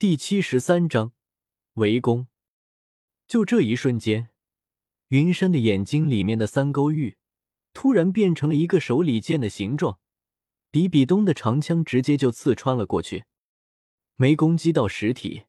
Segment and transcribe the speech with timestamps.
[0.00, 1.12] 第七十三章
[1.74, 2.26] 围攻。
[3.28, 4.30] 就这一瞬间，
[5.08, 7.18] 云山的眼睛里面的三勾玉
[7.74, 10.00] 突然变成了一个手里剑的形状，
[10.70, 13.24] 比比东的长枪直接就刺穿了过去，
[14.16, 15.42] 没攻击到实体。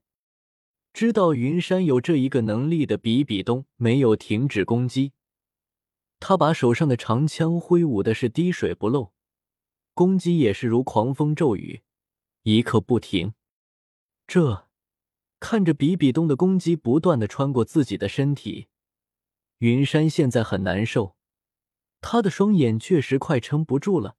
[0.92, 5.13] 知道云山有这一个能力的比比东没有停止攻击，
[6.20, 9.13] 他把手上的长枪挥舞的是滴水不漏，
[9.94, 11.83] 攻击也是如狂风骤雨，
[12.44, 13.33] 一刻不停。
[14.33, 14.69] 这
[15.41, 18.70] 看着比比东的攻击不断的穿过自己的身体，
[19.58, 21.17] 云山现在很难受，
[21.99, 24.16] 他的双眼确实快撑不住了。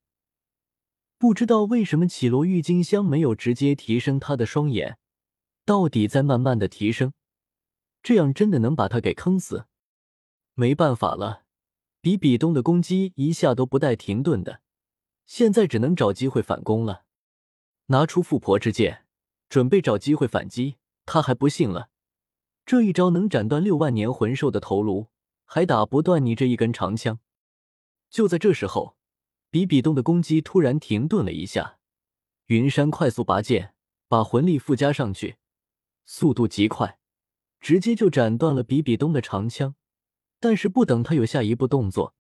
[1.17, 4.99] 不知道为什么绮罗郁金香没有直接提升他的双眼，
[5.65, 7.15] 到底在慢慢的提升，
[8.03, 9.65] 这样真的能把他给坑死？
[10.53, 11.45] 没办法了，
[12.03, 14.61] 比比东的攻击一下都不带停顿的，
[15.25, 17.07] 现在只能找机会反攻了，
[17.87, 19.02] 拿出富婆之剑。
[19.53, 21.91] 准备找机会反击，他还不信了。
[22.65, 25.09] 这一招能斩断六万年魂兽的头颅，
[25.45, 27.19] 还打不断你这一根长枪。
[28.09, 28.97] 就在这时候，
[29.51, 31.77] 比比东的攻击突然停顿了一下。
[32.47, 33.75] 云山快速拔剑，
[34.09, 35.37] 把魂力附加上去，
[36.07, 36.99] 速度极快，
[37.61, 39.75] 直接就斩断了比比东的长枪。
[40.41, 42.15] 但是不等他有下一步动作，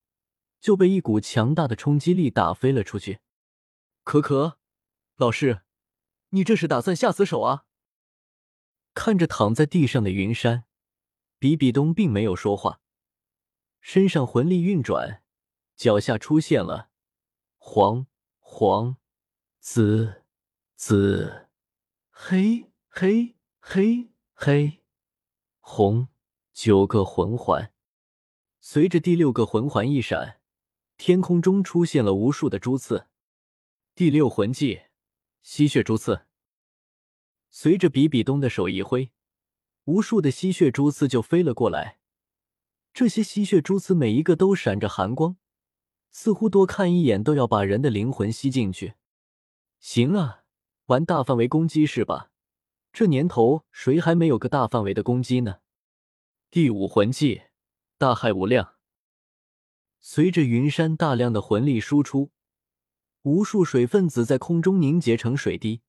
[0.61, 3.20] 就被一股强大的冲击力打飞了出去。
[4.05, 4.58] 可可，
[5.17, 5.62] 老师。
[6.34, 7.66] 你这是打算下死手啊？
[8.94, 10.64] 看着躺在地上的云山，
[11.39, 12.80] 比比东并没有说话，
[13.80, 15.22] 身上魂力运转，
[15.77, 16.91] 脚下出现了
[17.58, 18.06] 黄、
[18.39, 18.97] 黄、
[19.61, 20.24] 紫、
[20.74, 21.48] 紫、
[22.11, 24.83] 黑、黑、黑、黑、
[25.61, 26.08] 红
[26.55, 27.74] 九个魂环。
[28.61, 30.41] 随着第六个魂环一闪，
[30.96, 33.08] 天空中出现了无数的珠刺。
[33.94, 34.83] 第六魂技。
[35.43, 36.27] 吸血蛛刺，
[37.51, 39.11] 随着比比东的手一挥，
[39.85, 41.98] 无数的吸血蛛刺就飞了过来。
[42.95, 45.37] 这些吸血蛛刺每一个都闪着寒光，
[46.13, 48.95] 似乎多看一眼都要把人的灵魂吸进去。
[49.81, 50.45] 行啊，
[50.86, 52.31] 玩大范围攻击是吧？
[52.92, 55.58] 这年头谁还没有个大范围的攻击呢？
[56.51, 57.42] 第五魂技，
[57.98, 58.75] 大害无量。
[59.98, 62.31] 随着云山大量的魂力输出。
[63.22, 65.80] 无数水分子在空中凝结成水滴，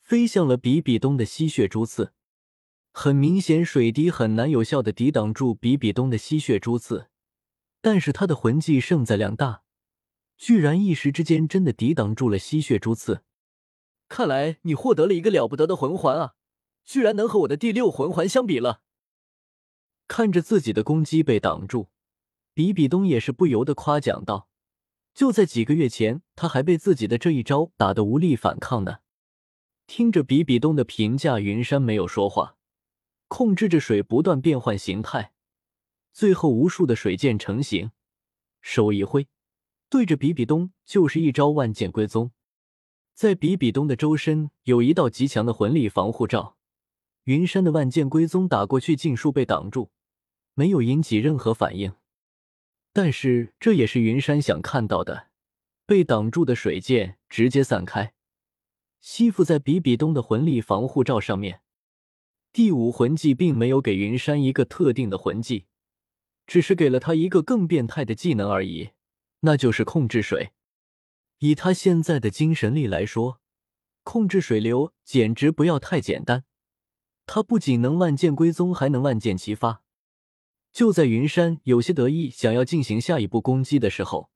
[0.00, 2.12] 飞向了比比东的吸血珠刺。
[2.92, 7.08] 很明显，水滴很难有效的抵挡住比比东的吸血珠刺，
[7.80, 9.62] 但是他的魂技胜在量大，
[10.36, 13.22] 居然一时之间真的抵挡住了吸血珠刺。
[14.08, 16.34] 看来你获得了一个了不得的魂环啊，
[16.84, 18.80] 居然能和我的第六魂环相比了。
[20.06, 21.88] 看着自己的攻击被挡住，
[22.54, 24.48] 比比东也是不由得夸奖道。
[25.16, 28.98] 就在几个月前，他还被自己的这一招打得无力反抗呢。
[29.86, 32.58] 听着比比东的评价，云山没有说话，
[33.26, 35.32] 控制着水不断变换形态，
[36.12, 37.92] 最后无数的水剑成型，
[38.60, 39.26] 手一挥，
[39.88, 42.32] 对着比比东就是一招万剑归宗。
[43.14, 46.58] 在比比东的周身有一道极强的魂力防护罩，
[47.24, 49.90] 云山的万剑归宗打过去尽数被挡住，
[50.52, 51.94] 没有引起任何反应。
[52.96, 55.28] 但是这也是云山想看到的，
[55.84, 58.14] 被挡住的水剑直接散开，
[59.02, 61.60] 吸附在比比东的魂力防护罩上面。
[62.54, 65.66] 第五魂技并没有给云山一个特定的魂技，
[66.46, 68.92] 只是给了他一个更变态的技能而已，
[69.40, 70.52] 那就是控制水。
[71.40, 73.42] 以他现在的精神力来说，
[74.04, 76.44] 控制水流简直不要太简单。
[77.26, 79.82] 他不仅能万剑归宗，还能万箭齐发。
[80.76, 84.28] 就在云山有些得意，想要进行下一步攻击的时候，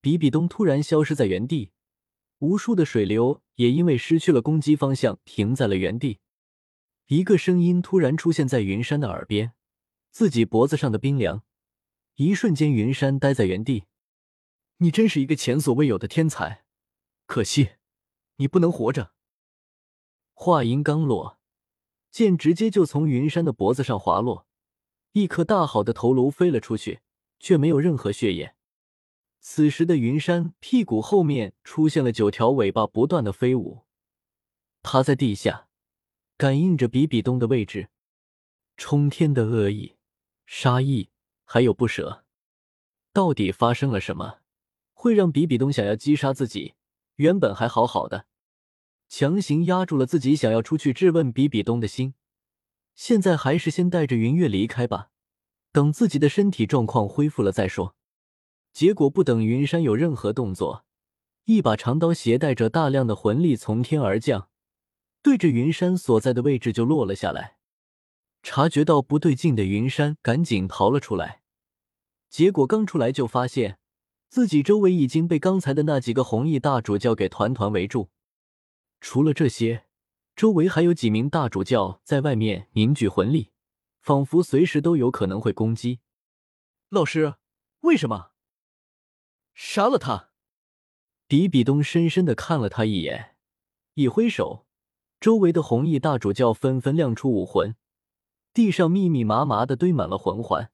[0.00, 1.70] 比比东突然消失在原地，
[2.40, 6.18] 无数的水流也因为失去了攻击方向，停在了原地。
[7.06, 9.52] 一个声音突然出现在云山的耳边，
[10.10, 11.44] 自己脖子上的冰凉，
[12.16, 13.84] 一瞬间，云山呆在原地。
[14.78, 16.64] 你真是一个前所未有的天才，
[17.26, 17.74] 可惜
[18.38, 19.12] 你不能活着。
[20.34, 21.38] 话音刚落，
[22.10, 24.45] 剑直接就从云山的脖子上滑落。
[25.16, 27.00] 一颗大好的头颅飞了出去，
[27.40, 28.54] 却没有任何血液。
[29.40, 33.86] 此时的云山屁股后面出现了九条尾巴，不断的飞舞，
[34.82, 35.68] 趴在地下，
[36.36, 37.88] 感应着比比东的位置。
[38.76, 39.96] 冲天的恶意、
[40.44, 41.08] 杀意，
[41.46, 42.26] 还有不舍，
[43.14, 44.40] 到底发生了什么，
[44.92, 46.74] 会让比比东想要击杀自己？
[47.14, 48.26] 原本还好好的，
[49.08, 52.12] 强行压住了自己想要出去质问比比东的心。
[52.96, 55.10] 现在还是先带着云月离开吧，
[55.70, 57.94] 等自己的身体状况恢复了再说。
[58.72, 60.84] 结果不等云山有任何动作，
[61.44, 64.48] 一把长刀携带着大量的魂力从天而降，
[65.22, 67.56] 对着云山所在的位置就落了下来。
[68.42, 71.42] 察觉到不对劲的云山赶紧逃了出来，
[72.30, 73.78] 结果刚出来就发现
[74.28, 78.10] 自己周围已经被刚才的那几个红衣大主教给团团围住。
[79.00, 79.85] 除了这些，
[80.36, 83.52] 周围还有几名大主教在外面凝聚魂力，
[84.02, 86.00] 仿佛随时都有可能会攻击。
[86.90, 87.36] 老师，
[87.80, 88.32] 为什么？
[89.54, 90.28] 杀了他！
[91.26, 93.36] 比比东深深的看了他一眼，
[93.94, 94.66] 一挥手，
[95.18, 97.74] 周围的红衣大主教纷纷亮出武魂，
[98.52, 100.70] 地上密密麻麻的堆满了魂环。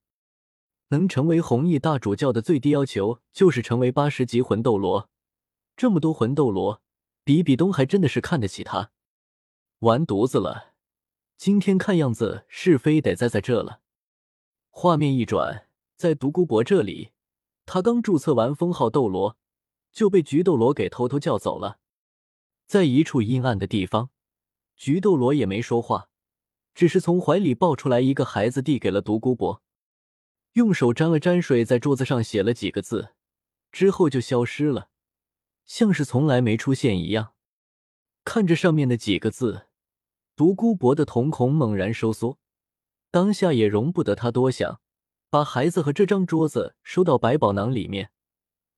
[0.88, 5.08] 能成为红衣大主教的最低要求就是成为八十级魂斗罗。
[5.76, 6.82] 这么多魂斗罗，
[7.22, 8.90] 比比东还真的是看得起他。
[9.82, 10.74] 完犊子了，
[11.36, 13.80] 今天看样子是非得栽在这了。
[14.70, 17.10] 画面一转，在独孤博这里，
[17.66, 19.36] 他刚注册完封号斗罗。
[19.92, 21.78] 就被菊斗罗给偷偷叫走了，
[22.64, 24.08] 在一处阴暗的地方，
[24.74, 26.08] 菊斗罗也没说话，
[26.74, 29.62] 只是从怀里抱出来一个孩子，递给了独孤博，
[30.54, 33.10] 用手沾了沾水，在桌子上写了几个字，
[33.70, 34.88] 之后就消失了，
[35.66, 37.34] 像是从来没出现一样。
[38.24, 39.66] 看着上面的几个字，
[40.34, 42.38] 独孤博的瞳孔猛然收缩，
[43.10, 44.80] 当下也容不得他多想，
[45.28, 48.10] 把孩子和这张桌子收到百宝囊里面。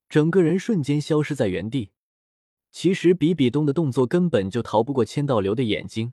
[0.09, 1.93] 整个人瞬间消失在原地。
[2.71, 6.13] 其实比比东的动作根本就逃不过千道流的眼睛，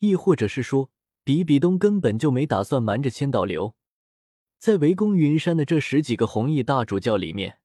[0.00, 0.90] 亦或者是说，
[1.22, 3.76] 比比东根本就没打算瞒着千道流。
[4.58, 7.58] 在围攻云山的这十几个红衣大主教里面，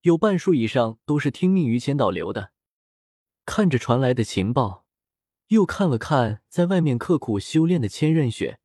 [0.00, 2.52] 有半数以上都是听命于千道流的。
[3.44, 4.86] 看着传来的情报，
[5.48, 8.60] 又看了看在外面刻苦修炼的千仞雪，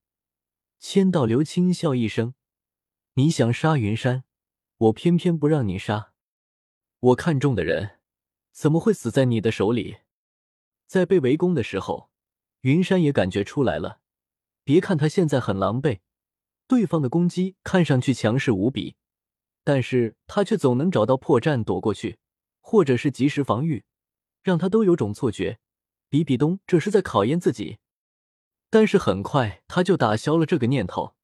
[0.80, 2.34] 千道流轻笑一声
[3.16, 4.26] ：“你想杀云山，
[4.78, 6.12] 我偏偏不让你杀。”
[7.00, 8.00] 我看中的人
[8.52, 10.00] 怎么会死在你的手里？
[10.86, 12.10] 在被围攻的时候，
[12.62, 14.02] 云山也感觉出来了。
[14.66, 16.02] 别看他现在很狼狈，
[16.68, 18.98] 对方的攻击看上去强势无比，
[19.64, 22.20] 但是他却总能找到破绽躲过去，
[22.60, 23.86] 或者是及时防御，
[24.42, 25.60] 让他都有种错觉，
[26.14, 27.80] 比比东这是在考验自己。
[28.70, 31.16] 但是很快他就打消了这个念头。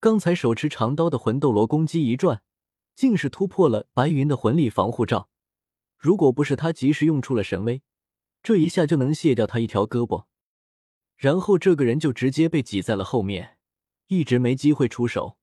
[0.00, 2.42] 刚才手持长刀的魂斗罗攻击一转。
[2.94, 5.28] 竟是突破了白云的魂力防护罩，
[5.96, 7.80] 如果不是他及时用出了神威，
[8.42, 10.24] 这一下就能卸掉他一条胳膊，
[11.16, 13.56] 然后这个人就直接被挤在了后面，
[14.08, 15.38] 一直没机会出手。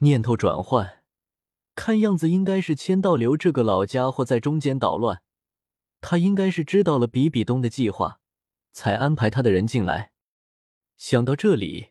[0.00, 1.02] 念头转换，
[1.74, 5.22] 看样子应该是千道流这个老家伙在中间捣乱，
[6.00, 8.20] 他应该是知道了比比东的计划，
[8.72, 10.12] 才安排他的人进来。
[10.96, 11.88] 想到这里，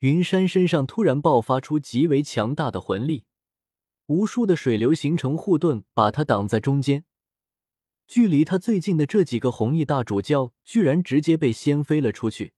[0.00, 3.24] 云山身上突然爆发出极为强大的魂力。
[4.06, 7.04] 无数的水流形成护盾，把他挡在中间。
[8.08, 12.54] 距离他最近的这几个红衣大主教，居然直接被掀飞了出去，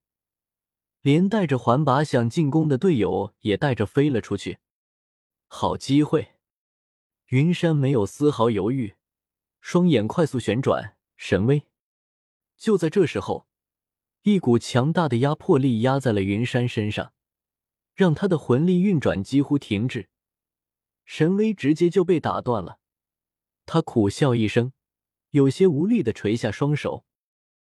[1.02, 4.60] 连带着环把想进攻的队友也带着飞了出去。
[5.46, 6.36] 好机会！
[7.26, 8.94] 云山没有丝毫犹豫，
[9.62, 11.62] 双眼快速旋转，神威。
[12.56, 13.46] 就在这时候，
[14.22, 17.12] 一股强大的压迫力压在了云山身上，
[17.94, 20.08] 让他的魂力运转几乎停滞。
[21.04, 22.80] 神威直接就被打断了，
[23.64, 24.72] 他苦笑一声，
[25.30, 27.06] 有些无力的垂下双手。